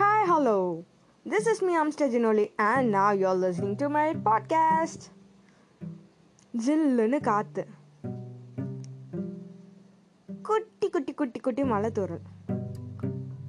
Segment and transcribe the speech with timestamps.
[0.00, 0.84] Hello,
[1.30, 5.00] this is me, Amstad Ginoli, and now you're listening to my podcast.
[6.66, 7.66] ஜில்லுன்னு காத்து.
[10.42, 12.20] குட்டி குட்டி குட்டி குட்டி மலை தூரல்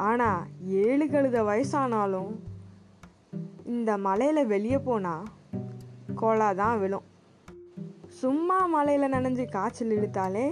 [0.07, 0.47] ஆனால்
[0.83, 2.31] ஏழு கழுத வயசானாலும்
[3.73, 5.27] இந்த மலையில் வெளியே போனால்
[6.21, 7.07] கோலா தான் விழும்.
[8.21, 10.45] சும்மா மலையில் நனைஞ்சு காய்ச்சல் இழுத்தாலே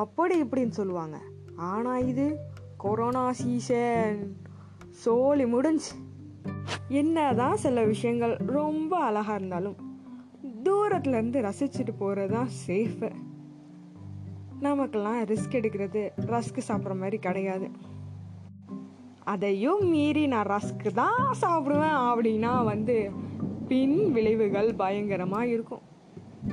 [0.00, 1.16] அப்படி இப்படின்னு சொல்லுவாங்க.
[1.70, 2.26] ஆனால் இது
[2.84, 4.20] கொரோனா சீசன்.
[5.04, 5.92] சோழி முடிஞ்சு.
[7.00, 9.78] என்னதான் சில விஷயங்கள் ரொம்ப அழகாக இருந்தாலும்
[10.66, 13.10] தூரத்துலேருந்து ரசிச்சுட்டு போகிறது தான் சேஃபு
[14.66, 17.68] நமக்கெல்லாம் ரிஸ்க் எடுக்கிறது ரஸ்க் சாப்பிட்ற மாதிரி கிடையாது.
[19.32, 22.96] அதையும் மீறி நான் ரஸ்க்கு தான் சாப்பிடுவேன் அப்படின்னா வந்து
[23.68, 25.82] பின் விளைவுகள் பயங்கரமாக இருக்கும்.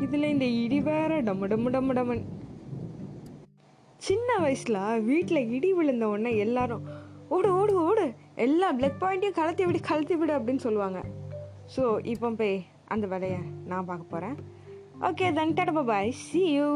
[0.04, 2.24] இதில் இந்த இடி வேற டம்மு டம்மு டம்மு டம்மன்
[4.08, 6.86] சின்ன வயசில் வீட்டில் இடி விழுந்த உடனே எல்லாரும்
[7.36, 8.06] ஓடு ஓடு ஓடு
[8.46, 11.02] எல்லா பிளட் பாயிண்ட்டையும் கலத்தி விடு கலத்தி விடு அப்படின்னு சொல்லுவாங்க.
[11.76, 11.84] ஸோ
[12.14, 12.56] இப்போ போய்
[12.94, 14.38] அந்த வேலையை நான் பார்க்க போகிறேன்
[15.10, 16.70] ஓகே தன் டட பாய் சி யூ